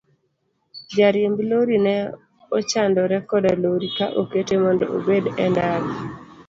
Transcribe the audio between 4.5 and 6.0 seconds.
mondo obed e ndara.